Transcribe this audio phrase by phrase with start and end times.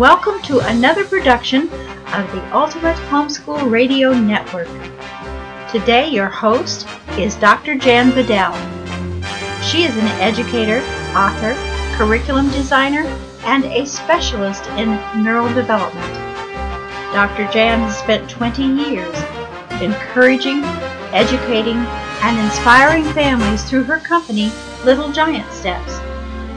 [0.00, 4.66] Welcome to another production of the Ultimate Homeschool Radio Network.
[5.70, 6.88] Today, your host
[7.18, 7.74] is Dr.
[7.74, 8.54] Jan Bedell.
[9.62, 10.78] She is an educator,
[11.14, 11.54] author,
[11.98, 13.02] curriculum designer,
[13.44, 14.88] and a specialist in
[15.22, 16.14] neural development.
[17.12, 17.46] Dr.
[17.52, 19.14] Jan has spent 20 years
[19.82, 20.64] encouraging,
[21.12, 21.76] educating,
[22.22, 24.50] and inspiring families through her company,
[24.82, 26.00] Little Giant Steps.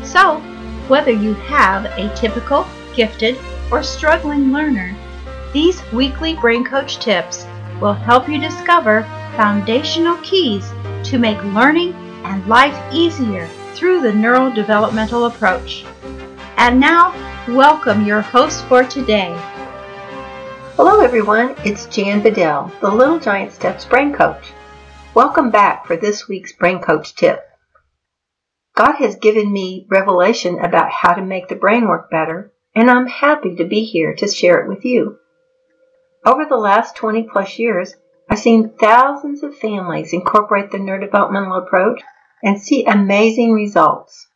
[0.09, 0.39] So,
[0.87, 3.37] whether you have a typical, gifted,
[3.71, 4.95] or struggling learner,
[5.53, 7.45] these weekly Brain Coach tips
[7.81, 9.03] will help you discover
[9.35, 10.71] foundational keys
[11.03, 11.93] to make learning
[12.23, 15.85] and life easier through the neurodevelopmental approach.
[16.57, 17.13] And now,
[17.47, 19.35] welcome your host for today.
[20.75, 21.55] Hello, everyone.
[21.65, 24.53] It's Jan Bedell, the Little Giant Steps Brain Coach.
[25.13, 27.43] Welcome back for this week's Brain Coach tip.
[28.75, 33.07] God has given me revelation about how to make the brain work better, and I'm
[33.07, 35.19] happy to be here to share it with you.
[36.25, 37.95] Over the last 20 plus years,
[38.29, 42.01] I've seen thousands of families incorporate the neurodevelopmental approach
[42.41, 44.27] and see amazing results.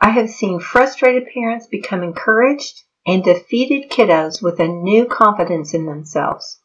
[0.00, 5.86] I have seen frustrated parents become encouraged and defeated kiddos with a new confidence in
[5.86, 6.60] themselves.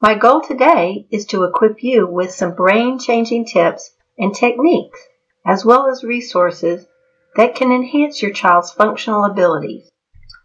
[0.00, 5.00] My goal today is to equip you with some brain changing tips and techniques
[5.46, 6.86] as well as resources
[7.36, 9.90] that can enhance your child's functional abilities.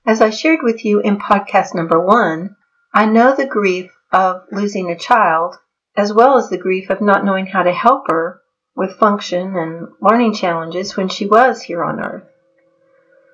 [0.05, 2.55] As I shared with you in podcast number one,
[2.93, 5.55] I know the grief of losing a child
[5.95, 8.41] as well as the grief of not knowing how to help her
[8.75, 12.23] with function and learning challenges when she was here on earth.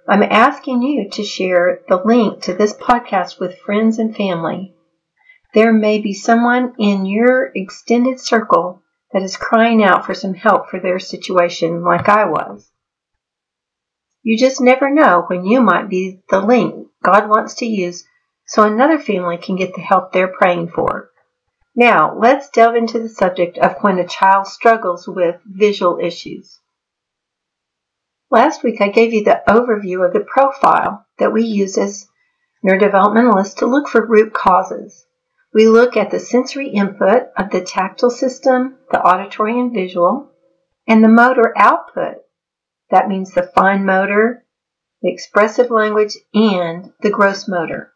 [0.08, 4.76] I'm asking you to share the link to this podcast with friends and family.
[5.54, 8.82] There may be someone in your extended circle
[9.14, 12.70] that is crying out for some help for their situation like I was.
[14.26, 18.08] You just never know when you might be the link God wants to use
[18.48, 21.12] so another family can get the help they're praying for.
[21.76, 26.60] Now, let's delve into the subject of when a child struggles with visual issues.
[28.32, 32.08] Last week I gave you the overview of the profile that we use as
[32.66, 35.06] neurodevelopmentalists to look for root causes.
[35.54, 40.32] We look at the sensory input of the tactile system, the auditory and visual,
[40.88, 42.25] and the motor output.
[42.92, 44.46] That means the fine motor,
[45.02, 47.92] the expressive language, and the gross motor.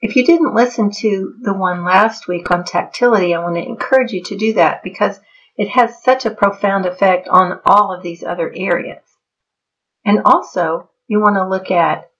[0.00, 4.12] If you didn't listen to the one last week on tactility, I want to encourage
[4.12, 5.18] you to do that because
[5.56, 9.02] it has such a profound effect on all of these other areas.
[10.04, 12.10] And also, you want to look at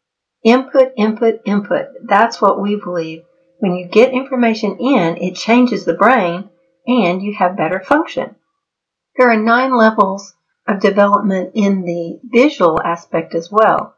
[0.44, 1.88] input, input, input.
[2.06, 3.25] That's what we believe
[3.65, 6.50] when you get information in, it changes the brain
[6.87, 8.37] and you have better function.
[9.16, 10.34] There are nine levels
[10.66, 13.94] of development in the visual aspect as well.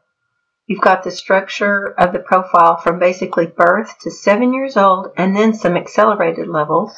[0.65, 5.35] You've got the structure of the profile from basically birth to seven years old and
[5.35, 6.93] then some accelerated levels.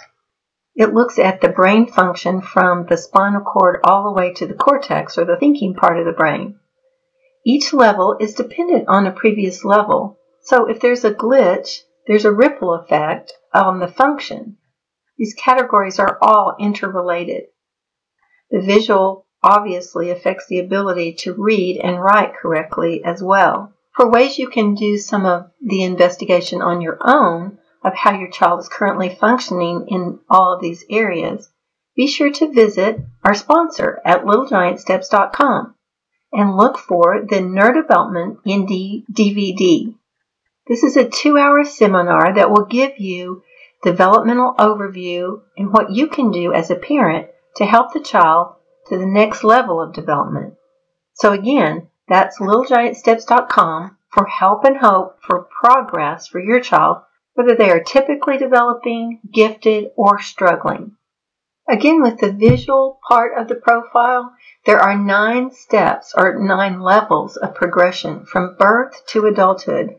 [0.75, 4.56] It looks at the brain function from the spinal cord all the way to the
[4.56, 6.59] cortex or the thinking part of the brain.
[7.46, 12.31] Each level is dependent on a previous level, so if there's a glitch, there's a
[12.31, 14.57] ripple effect on the function.
[15.18, 17.44] These categories are all interrelated.
[18.50, 23.74] The visual obviously affects the ability to read and write correctly as well.
[23.96, 28.30] For ways you can do some of the investigation on your own of how your
[28.30, 31.50] child is currently functioning in all of these areas,
[31.96, 35.76] be sure to visit our sponsor at littlegiantsteps.com
[36.32, 39.96] and look for the Neurodevelopment Indie DVD.
[40.68, 43.44] This is a two hour seminar that will give you
[43.84, 48.56] developmental overview and what you can do as a parent to help the child
[48.90, 50.56] to the next level of development.
[51.14, 56.98] So again, that's littlegiantsteps.com for help and hope for progress for your child,
[57.36, 60.98] whether they are typically developing, gifted, or struggling.
[61.70, 64.34] Again, with the visual part of the profile,
[64.66, 69.96] there are nine steps or nine levels of progression from birth to adulthood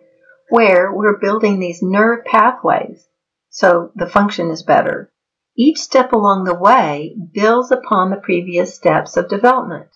[0.49, 3.07] where we're building these nerve pathways
[3.51, 5.13] so the function is better.
[5.57, 9.89] Each step along the way builds upon the previous steps of development.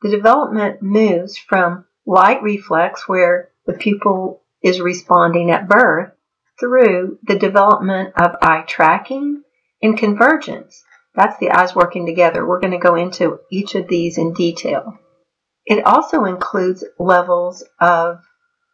[0.00, 6.12] The development moves from light reflex, where the pupil is responding at birth,
[6.58, 9.42] through the development of eye tracking
[9.80, 10.82] and convergence.
[11.14, 12.46] That's the eyes working together.
[12.46, 14.98] We're going to go into each of these in detail.
[15.66, 18.18] It also includes levels of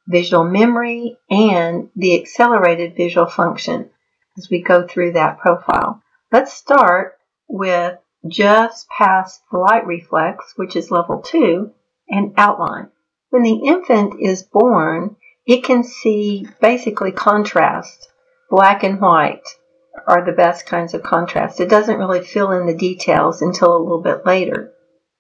[0.07, 3.91] visual memory, and the accelerated visual function
[4.39, 6.03] as we go through that profile.
[6.31, 7.97] Let's start with
[8.29, 11.73] just past the light reflex, which is level two,
[12.07, 12.91] and outline.
[13.31, 15.17] When the infant is born,
[15.47, 18.11] it can see basically contrast.
[18.51, 19.47] Black and white
[20.07, 21.61] are the best kinds of contrast.
[21.61, 24.75] It doesn't really fill in the details until a little bit later.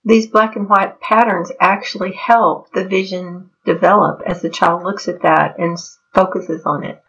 [0.05, 5.22] These black and white patterns actually help the vision develop as the child looks at
[5.22, 5.78] that and
[6.14, 7.02] focuses on it.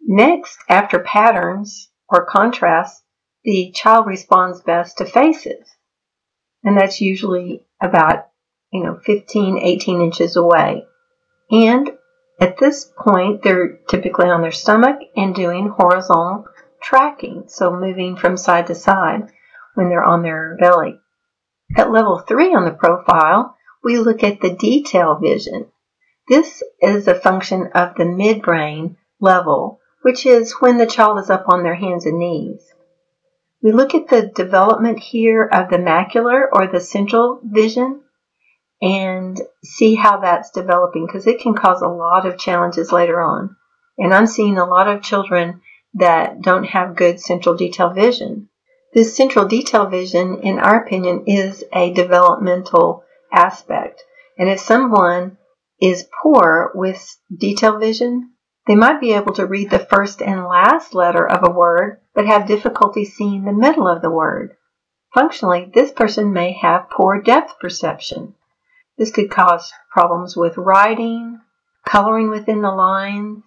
[0.00, 3.02] Next, after patterns or contrasts,
[3.44, 5.68] the child responds best to faces.
[6.62, 8.26] And that's usually about,
[8.72, 10.84] you know, 15, 18 inches away.
[11.50, 11.90] And
[12.40, 16.46] at this point, they're typically on their stomach and doing horizontal
[16.82, 19.30] tracking, so moving from side to side
[19.74, 20.98] when they're on their belly.
[21.76, 25.66] At level 3 on the profile, we look at the detail vision.
[26.28, 31.44] This is a function of the midbrain level, which is when the child is up
[31.48, 32.66] on their hands and knees.
[33.62, 38.00] We look at the development here of the macular or the central vision
[38.80, 43.56] and see how that's developing because it can cause a lot of challenges later on.
[43.98, 45.60] And I'm seeing a lot of children
[45.94, 48.48] that don't have good central detail vision.
[48.94, 54.02] This central detail vision, in our opinion, is a developmental aspect.
[54.38, 55.36] And if someone
[55.80, 58.29] is poor with detail vision,
[58.66, 62.26] they might be able to read the first and last letter of a word, but
[62.26, 64.56] have difficulty seeing the middle of the word.
[65.14, 68.34] Functionally, this person may have poor depth perception.
[68.96, 71.40] This could cause problems with writing,
[71.86, 73.42] coloring within the lines,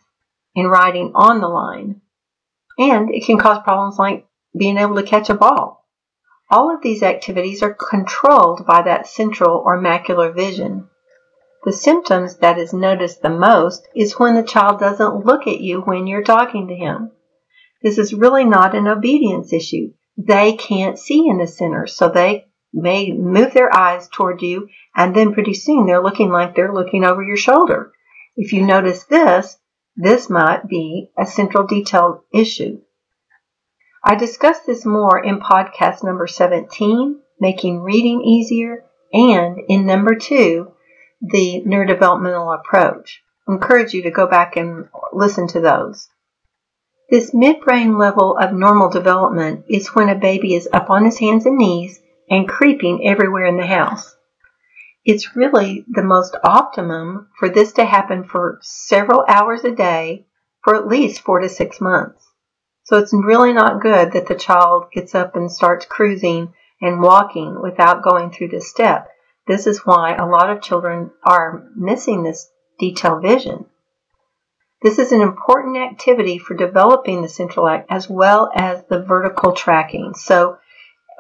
[0.56, 2.02] and writing on the line.
[2.78, 4.28] And it can cause problems like
[4.58, 5.86] being able to catch a ball.
[6.50, 10.90] All of these activities are controlled by that central or macular vision.
[11.66, 15.80] The symptoms that is noticed the most is when the child doesn't look at you
[15.82, 17.12] when you're talking to him.
[17.82, 19.94] This is really not an obedience issue.
[20.18, 25.16] They can't see in the center, so they may move their eyes toward you, and
[25.16, 27.94] then pretty soon they're looking like they're looking over your shoulder.
[28.36, 29.58] If you notice this,
[29.96, 32.82] this might be a central detail issue.
[34.04, 38.84] I discussed this more in podcast number 17, Making Reading Easier,
[39.14, 40.74] and in number 2,
[41.24, 43.24] the neurodevelopmental approach.
[43.48, 46.10] I encourage you to go back and listen to those.
[47.10, 51.46] This midbrain level of normal development is when a baby is up on his hands
[51.46, 52.00] and knees
[52.30, 54.16] and creeping everywhere in the house.
[55.06, 60.26] It's really the most optimum for this to happen for several hours a day
[60.64, 62.26] for at least four to six months.
[62.86, 67.62] So it's really not good that the child gets up and starts cruising and walking
[67.62, 69.08] without going through this step.
[69.48, 72.50] This is why a lot of children are missing this
[72.80, 73.66] detailed vision.
[74.82, 79.54] This is an important activity for developing the central act as well as the vertical
[79.54, 80.14] tracking.
[80.14, 80.58] So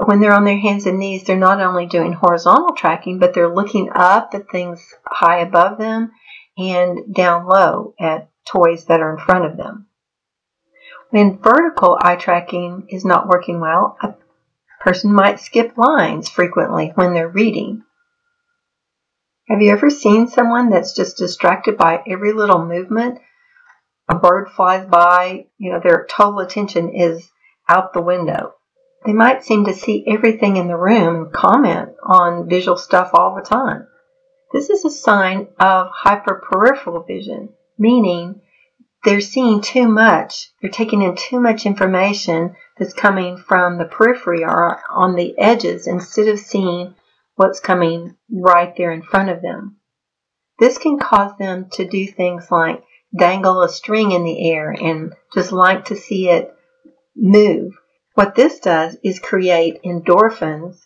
[0.05, 3.53] when they're on their hands and knees, they're not only doing horizontal tracking, but they're
[3.53, 6.11] looking up at things high above them
[6.57, 9.87] and down low at toys that are in front of them.
[11.09, 14.15] When vertical eye tracking is not working well, a
[14.81, 17.83] person might skip lines frequently when they're reading.
[19.49, 23.19] Have you ever seen someone that's just distracted by every little movement?
[24.07, 27.29] A bird flies by, you know, their total attention is
[27.67, 28.53] out the window.
[29.05, 33.35] They might seem to see everything in the room and comment on visual stuff all
[33.35, 33.85] the time.
[34.53, 38.39] This is a sign of hyperperipheral vision, meaning
[39.03, 40.51] they're seeing too much.
[40.61, 45.85] They're taking in too much information that's coming from the periphery or on the edges
[45.85, 46.95] instead of seeing
[47.35, 49.77] what's coming right there in front of them.
[50.59, 52.83] This can cause them to do things like
[53.17, 56.53] dangle a string in the air and just like to see it
[57.15, 57.73] move
[58.13, 60.77] what this does is create endorphins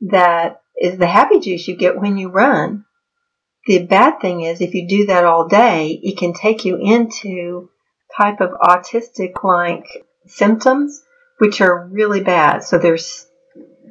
[0.00, 2.84] that is the happy juice you get when you run.
[3.66, 7.70] The bad thing is if you do that all day, it can take you into
[8.16, 9.86] type of autistic like
[10.26, 11.02] symptoms,
[11.38, 12.62] which are really bad.
[12.64, 13.26] So there's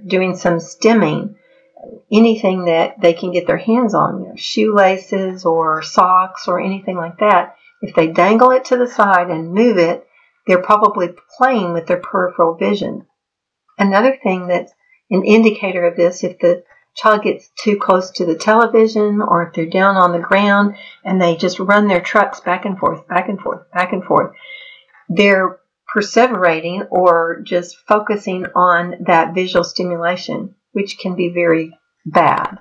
[0.05, 1.35] doing some stimming,
[2.11, 6.97] anything that they can get their hands on, you know, shoelaces or socks or anything
[6.97, 7.55] like that.
[7.81, 10.07] If they dangle it to the side and move it,
[10.47, 13.05] they're probably playing with their peripheral vision.
[13.77, 14.73] Another thing that's
[15.09, 16.63] an indicator of this, if the
[16.95, 21.21] child gets too close to the television or if they're down on the ground and
[21.21, 24.35] they just run their trucks back and forth, back and forth, back and forth,
[25.09, 25.59] they're
[25.95, 32.59] perseverating or just focusing on that visual stimulation, which can be very bad.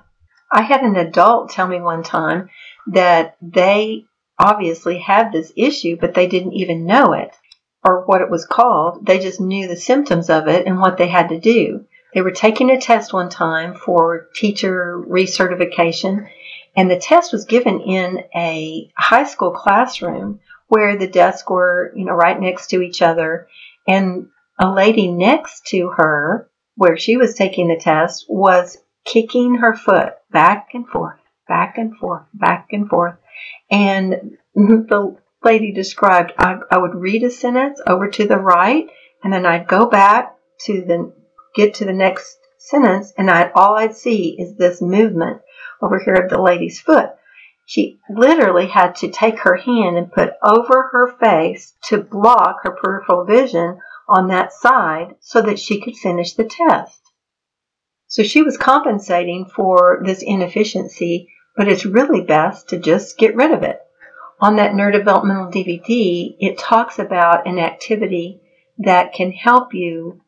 [0.51, 2.49] I had an adult tell me one time
[2.87, 4.05] that they
[4.37, 7.35] obviously had this issue, but they didn't even know it
[7.83, 9.05] or what it was called.
[9.05, 11.85] They just knew the symptoms of it and what they had to do.
[12.13, 16.29] They were taking a test one time for teacher recertification
[16.75, 22.05] And the test was given in a high school classroom where the desks were, you
[22.05, 23.47] know, right next to each other.
[23.87, 24.27] And
[24.59, 30.13] a lady next to her, where she was taking the test, was kicking her foot
[30.31, 33.15] back and forth, back and forth, back and forth.
[33.69, 38.87] And the lady described I, I would read a sentence over to the right,
[39.23, 41.13] and then I'd go back to the
[41.55, 45.41] get to the next sentence, and I all I'd see is this movement
[45.81, 47.09] over here of the lady's foot.
[47.65, 52.71] She literally had to take her hand and put over her face to block her
[52.71, 57.02] peripheral vision on that side so that she could finish the test.
[58.13, 63.49] So she was compensating for this inefficiency, but it's really best to just get rid
[63.49, 63.79] of it.
[64.39, 68.39] On that neurodevelopmental DVD, it talks about an activity
[68.77, 70.21] that can help you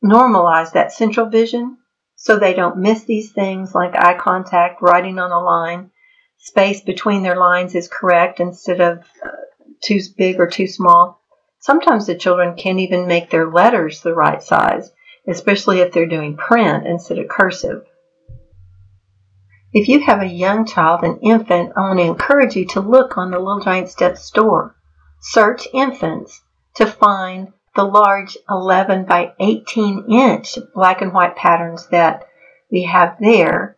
[0.00, 1.78] normalize that central vision
[2.14, 5.90] so they don't miss these things like eye contact, writing on a line,
[6.38, 9.30] space between their lines is correct instead of uh,
[9.82, 11.20] too big or too small.
[11.58, 14.92] Sometimes the children can't even make their letters the right size,
[15.28, 17.84] especially if they're doing print instead of cursive.
[19.72, 23.18] If you have a young child, an infant, I want to encourage you to look
[23.18, 24.76] on the Little Giant Steps store.
[25.20, 26.42] Search infants
[26.74, 32.28] to find the large 11 by 18 inch black and white patterns that
[32.70, 33.76] we have there.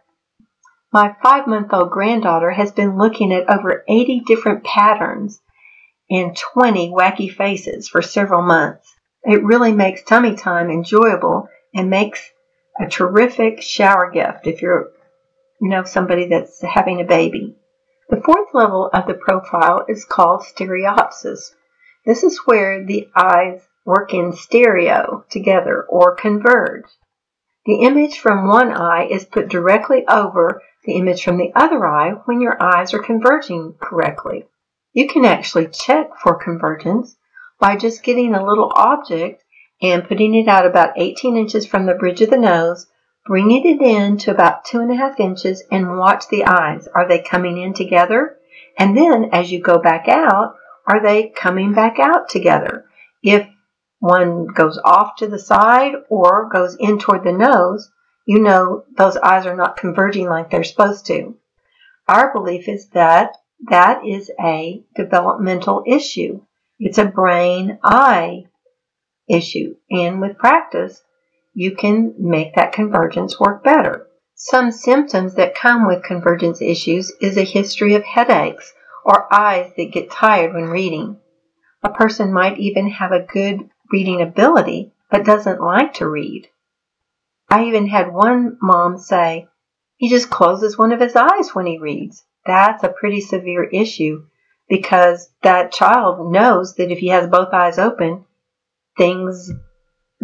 [0.92, 5.40] My five month old granddaughter has been looking at over 80 different patterns
[6.10, 8.95] and 20 wacky faces for several months.
[9.28, 12.30] It really makes tummy time enjoyable and makes
[12.78, 14.92] a terrific shower gift if you're
[15.60, 17.56] you know somebody that's having a baby.
[18.08, 21.52] The fourth level of the profile is called stereopsis.
[22.04, 26.86] This is where the eyes work in stereo together or converge.
[27.64, 32.12] The image from one eye is put directly over the image from the other eye
[32.26, 34.46] when your eyes are converging correctly.
[34.92, 37.16] You can actually check for convergence
[37.58, 39.42] by just getting a little object
[39.82, 42.86] and putting it out about 18 inches from the bridge of the nose,
[43.26, 46.88] bringing it in to about two and a half inches and watch the eyes.
[46.94, 48.38] Are they coming in together?
[48.78, 52.86] And then as you go back out, are they coming back out together?
[53.22, 53.48] If
[53.98, 57.90] one goes off to the side or goes in toward the nose,
[58.26, 61.36] you know those eyes are not converging like they're supposed to.
[62.08, 63.36] Our belief is that
[63.68, 66.42] that is a developmental issue.
[66.78, 68.44] It's a brain eye
[69.28, 69.76] issue.
[69.90, 71.02] And with practice,
[71.54, 74.08] you can make that convergence work better.
[74.34, 79.92] Some symptoms that come with convergence issues is a history of headaches or eyes that
[79.92, 81.18] get tired when reading.
[81.82, 86.48] A person might even have a good reading ability, but doesn't like to read.
[87.48, 89.48] I even had one mom say,
[89.96, 92.22] he just closes one of his eyes when he reads.
[92.44, 94.26] That's a pretty severe issue
[94.68, 98.24] because that child knows that if he has both eyes open,
[98.96, 99.50] things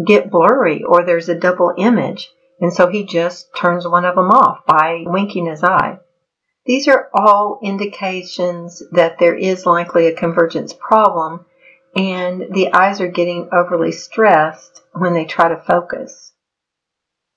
[0.04, 2.30] get blurry or there's a double image.
[2.60, 5.98] And so he just turns one of them off by winking his eye.
[6.64, 11.44] These are all indications that there is likely a convergence problem
[11.94, 16.32] and the eyes are getting overly stressed when they try to focus.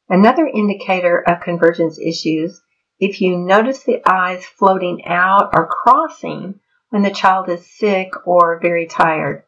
[0.07, 2.61] Another indicator of convergence issues,
[2.99, 6.59] if you notice the eyes floating out or crossing
[6.95, 9.43] when the child is sick or very tired.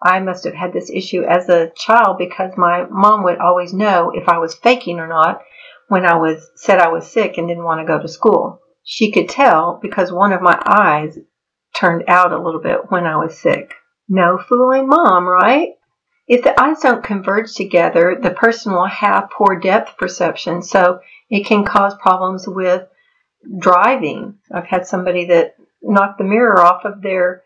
[0.00, 4.12] I must have had this issue as a child because my mom would always know
[4.14, 5.42] if I was faking or not
[5.88, 8.60] when I was said I was sick and didn't want to go to school.
[8.84, 11.18] She could tell because one of my eyes
[11.74, 13.74] turned out a little bit when I was sick.
[14.08, 15.70] No fooling mom, right?
[16.28, 21.46] If the eyes don't converge together, the person will have poor depth perception, so it
[21.46, 22.86] can cause problems with
[23.58, 24.38] driving.
[24.54, 27.42] I've had somebody that knocked the mirror off of their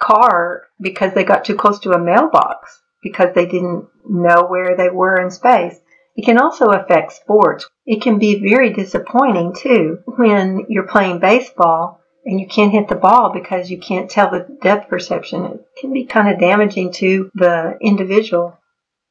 [0.00, 4.88] car because they got too close to a mailbox because they didn't know where they
[4.88, 5.78] were in space.
[6.16, 7.68] It can also affect sports.
[7.86, 12.94] It can be very disappointing too when you're playing baseball and you can't hit the
[12.94, 15.44] ball because you can't tell the depth perception.
[15.44, 18.58] It can be kind of damaging to the individual.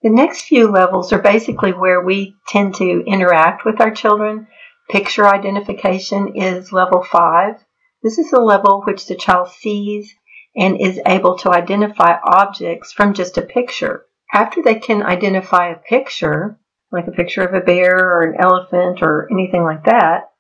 [0.02, 4.48] The next few levels are basically where we tend to interact with our children.
[4.90, 7.56] Picture identification is level five.
[8.01, 10.15] This is the level which the child sees
[10.56, 14.06] and is able to identify objects from just a picture.
[14.34, 16.60] After they can identify a picture,
[16.91, 20.32] like a picture of a bear or an elephant or anything like that,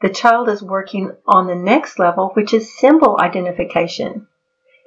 [0.00, 4.26] the child is working on the next level, which is symbol identification.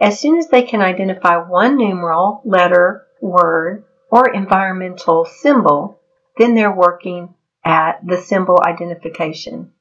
[0.02, 6.02] As soon as they can identify one numeral, letter, word, or environmental symbol,
[6.38, 9.72] then they're working at the symbol identification.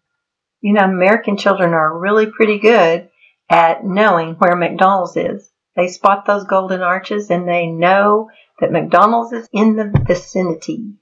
[0.61, 3.09] You know, American children are really pretty good
[3.49, 5.51] at knowing where McDonald's is.
[5.77, 10.95] They spot those golden arches and they know that McDonald's is in the vicinity.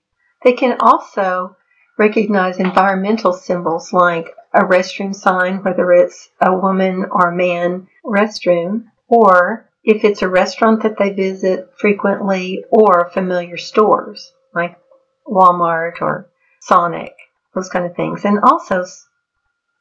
[0.43, 1.57] They can also
[1.97, 9.71] recognize environmental symbols like a restroom sign, whether it's a woman or man restroom, or
[9.85, 14.77] if it's a restaurant that they visit frequently, or familiar stores like
[15.27, 16.31] Walmart or
[16.61, 17.15] Sonic,
[17.55, 18.25] those kind of things.
[18.25, 18.85] And also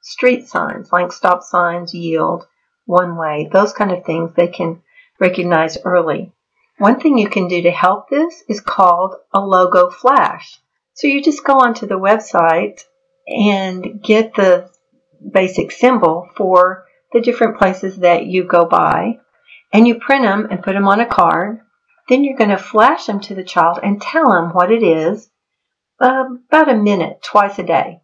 [0.04, 2.46] street signs like stop signs, yield,
[2.86, 4.84] one way, those kind of things they can
[5.20, 6.32] recognize early.
[6.78, 10.60] One thing you can do to help this is called a logo flash.
[10.94, 12.84] So you just go onto the website
[13.28, 14.70] and get the
[15.32, 19.20] basic symbol for the different places that you go by
[19.72, 21.62] and you print them and put them on a card.
[22.10, 25.30] Then you're going to flash them to the child and tell them what it is
[26.02, 28.02] uh, about a minute twice a day.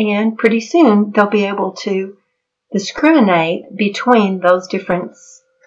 [0.00, 2.16] And pretty soon they'll be able to
[2.72, 5.14] discriminate between those different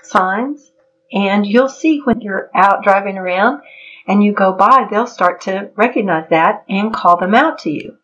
[0.01, 0.71] signs.
[1.11, 3.61] And you'll see when you're out driving around
[4.07, 7.97] and you go by, they'll start to recognize that and call them out to you.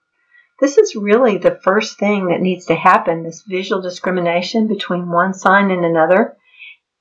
[0.59, 5.33] This is really the first thing that needs to happen this visual discrimination between one
[5.33, 6.37] sign and another.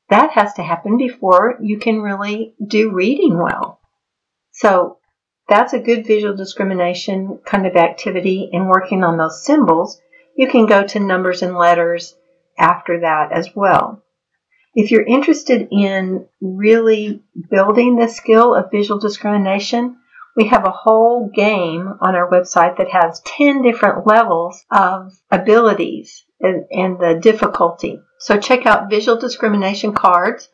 [0.09, 3.79] That has to happen before you can really do reading well.
[4.53, 4.98] So
[5.49, 10.01] that's a good visual discrimination kind of activity in working on those symbols.
[10.37, 12.15] You can go to numbers and letters
[12.59, 14.03] after that as well.
[14.75, 19.97] If you're interested in really building the skill of visual discrimination,
[20.37, 26.25] we have a whole game on our website that has 10 different levels of abilities
[26.41, 28.01] and, and the difficulty.
[28.19, 30.49] So check out visual discrimination cards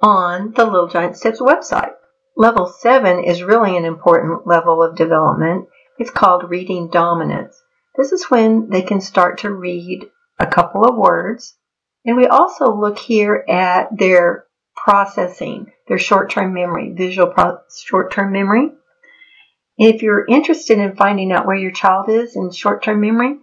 [0.00, 1.92] on the Little Giant Steps website.
[2.38, 5.66] Level 7 is really an important level of development.
[5.98, 7.60] It's called reading dominance.
[7.96, 11.56] This is when they can start to read a couple of words.
[12.04, 14.44] And we also look here at their
[14.76, 18.70] processing, their short-term memory, visual pro- short-term memory.
[19.76, 23.38] If you're interested in finding out where your child is in short-term memory,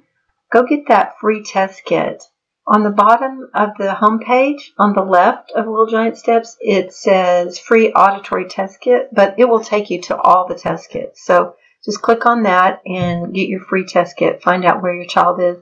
[0.53, 2.23] go get that free test kit.
[2.67, 6.93] On the bottom of the home page, on the left of Little Giant Steps, it
[6.93, 11.23] says free auditory test kit, but it will take you to all the test kits.
[11.23, 14.41] So just click on that and get your free test kit.
[14.41, 15.57] Find out where your child is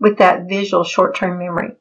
[0.00, 1.76] with that visual short-term memory.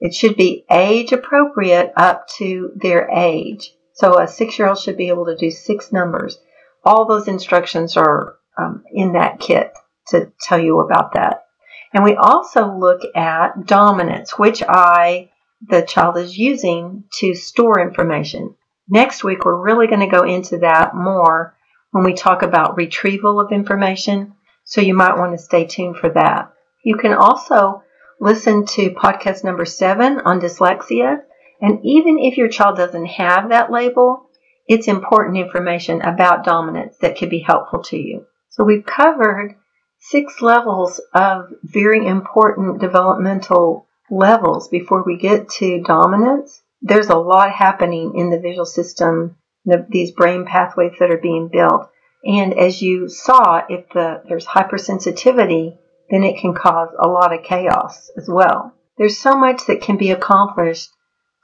[0.00, 3.70] It should be age appropriate up to their age.
[3.94, 6.38] So a six-year-old should be able to do six numbers.
[6.84, 9.72] All those instructions are um, in that kit
[10.08, 11.44] to tell you about that.
[11.92, 15.30] And we also look at dominance, which eye
[15.66, 18.54] the child is using to store information.
[18.88, 21.56] Next week, we're really going to go into that more
[21.90, 26.10] when we talk about retrieval of information, so you might want to stay tuned for
[26.10, 26.52] that.
[26.84, 27.82] You can also
[28.20, 31.22] listen to podcast number seven on dyslexia,
[31.60, 34.28] and even if your child doesn't have that label,
[34.66, 38.26] it's important information about dominance that could be helpful to you.
[38.50, 39.56] So we've covered
[39.98, 46.62] six levels of very important developmental levels before we get to dominance.
[46.80, 51.48] There's a lot happening in the visual system, the, these brain pathways that are being
[51.48, 51.90] built.
[52.24, 55.76] And as you saw, if the, there's hypersensitivity,
[56.10, 58.74] then it can cause a lot of chaos as well.
[58.96, 60.88] There's so much that can be accomplished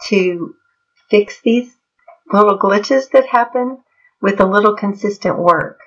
[0.07, 0.55] to
[1.11, 1.71] fix these
[2.33, 3.79] little glitches that happen
[4.21, 5.81] with a little consistent work.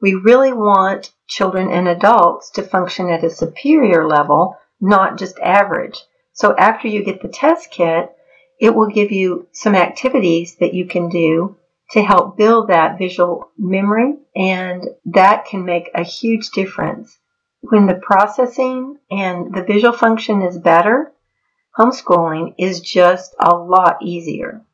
[0.00, 5.98] We really want children and adults to function at a superior level, not just average.
[6.32, 8.10] So after you get the test kit,
[8.60, 11.56] it will give you some activities that you can do
[11.92, 17.16] to help build that visual memory, and that can make a huge difference.
[17.60, 21.12] When the processing and the visual function is better,
[21.78, 24.65] homeschooling is just a lot easier.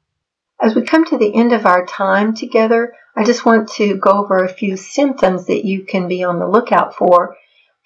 [0.63, 4.13] As we come to the end of our time together, I just want to go
[4.13, 7.37] over a few symptoms that you can be on the lookout for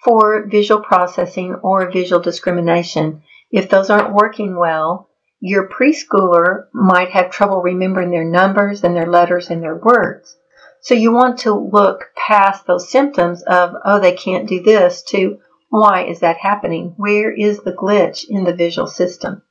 [0.03, 3.23] for visual processing or visual discrimination.
[3.49, 5.09] If those aren't working well,
[5.39, 10.37] your preschooler might have trouble remembering their numbers and their letters and their words.
[10.81, 15.39] So you want to look past those symptoms of, oh, they can't do this, to
[15.69, 16.93] why is that happening?
[16.95, 19.41] Where is the glitch in the visual system?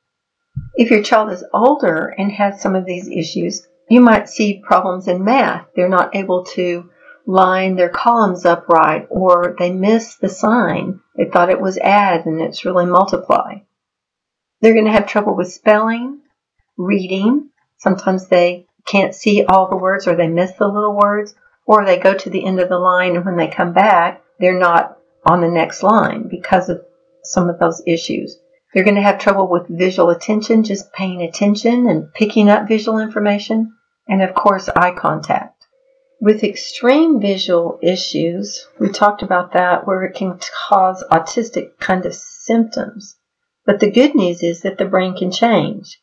[0.74, 5.08] If your child is older and has some of these issues, you might see problems
[5.08, 5.66] in math.
[5.74, 6.90] They're not able to
[7.26, 11.00] line their columns up right, or they miss the sign.
[11.16, 13.60] They thought it was add and it's really multiply.
[14.60, 16.20] They're going to have trouble with spelling,
[16.76, 17.50] reading.
[17.78, 21.34] Sometimes they can't see all the words or they miss the little words,
[21.66, 24.58] or they go to the end of the line and when they come back, they're
[24.58, 26.82] not on the next line because of
[27.24, 28.38] some of those issues.
[28.72, 32.98] They're going to have trouble with visual attention, just paying attention and picking up visual
[32.98, 33.74] information,
[34.08, 35.66] and of course, eye contact.
[36.20, 42.14] With extreme visual issues, we talked about that where it can cause autistic kind of
[42.14, 43.16] symptoms.
[43.64, 46.00] But the good news is that the brain can change.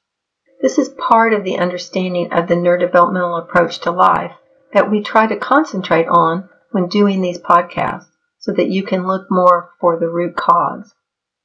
[0.61, 4.33] This is part of the understanding of the neurodevelopmental approach to life
[4.73, 9.29] that we try to concentrate on when doing these podcasts so that you can look
[9.29, 10.93] more for the root cause.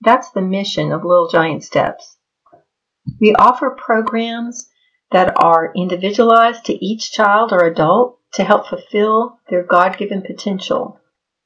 [0.01, 2.17] That's the mission of Little Giant Steps.
[3.21, 4.69] We offer programs
[5.11, 11.01] that are individualized to each child or adult to help fulfill their God given potential.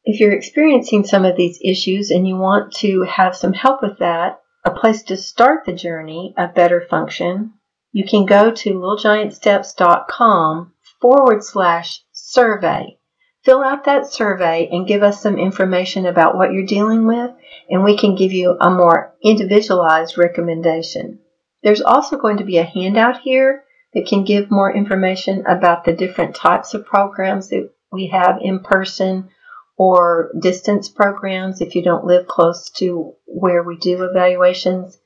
[0.05, 3.99] If you're experiencing some of these issues and you want to have some help with
[4.01, 7.55] that, a place to start the journey of better function
[7.93, 12.99] you can go to littlegiantsteps.com forward slash survey.
[13.45, 17.33] Fill out that survey and give us some information about what you're dealing with,
[17.73, 21.19] and we can give you a more individualized recommendation.
[21.63, 25.95] There's also going to be a handout here that can give more information about the
[25.95, 29.31] different types of programs that we have in person
[29.79, 34.99] or distance programs if you don't live close to where we do evaluations.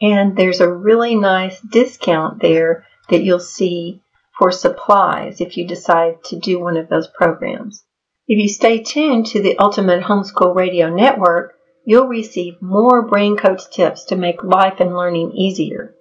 [0.00, 4.00] And there's a really nice discount there that you'll see
[4.38, 7.84] for supplies if you decide to do one of those programs.
[8.26, 11.55] If you stay tuned to the Ultimate Homeschool Radio Network,
[11.86, 15.94] you'll receive more Brain Coach tips to make life and learning easier.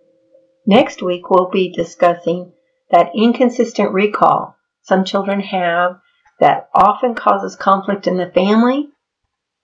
[0.66, 2.52] Next week, we'll be discussing
[2.90, 6.00] that inconsistent recall some children have
[6.40, 8.90] that often causes conflict in the family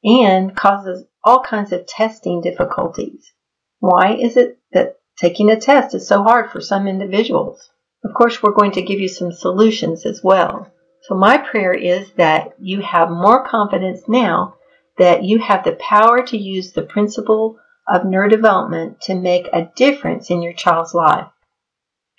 [0.03, 3.33] and causes all kinds of testing difficulties.
[3.79, 7.67] Why is it that taking a test is so hard for some individuals?
[8.03, 10.71] Of course, we're going to give you some solutions as well.
[11.03, 14.55] So my prayer is that you have more confidence now
[15.01, 17.57] that you have the power to use the principle
[17.91, 21.25] of neurodevelopment to make a difference in your child's life.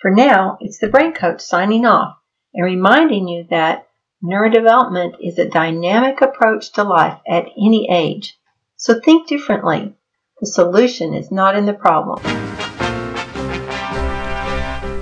[0.01, 2.17] For now, it's the Brain Coach signing off
[2.53, 3.87] and reminding you that
[4.21, 8.37] neurodevelopment is a dynamic approach to life at any age.
[8.75, 9.95] So think differently.
[10.41, 12.19] The solution is not in the problem.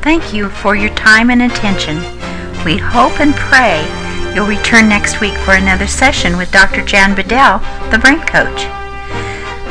[0.03, 1.97] Thank you for your time and attention.
[2.63, 4.00] We hope and pray
[4.33, 6.83] you'll return next week for another session with Dr.
[6.83, 7.59] Jan Bedell,
[7.91, 8.63] the Brain Coach.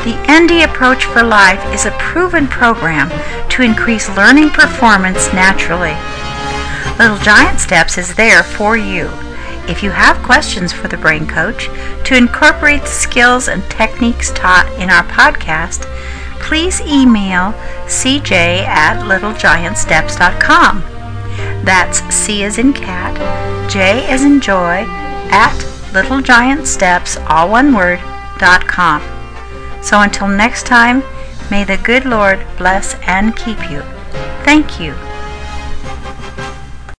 [0.04, 3.10] The ND Approach for Life is a proven program
[3.50, 5.96] to increase learning performance naturally.
[6.98, 9.10] Little Giant Steps is there for you
[9.70, 11.68] if you have questions for the Brain Coach
[12.04, 15.82] to incorporate the skills and techniques taught in our podcast,
[16.40, 17.52] please email
[17.86, 20.99] cj at littlegiantsteps.com.
[21.64, 23.14] That's C as in cat,
[23.70, 24.84] J as in joy,
[25.30, 25.54] at
[25.92, 28.00] littlegiantsteps, all one word,
[28.38, 29.02] dot com.
[29.82, 31.02] So until next time,
[31.50, 33.82] may the good Lord bless and keep you.
[34.44, 34.94] Thank you.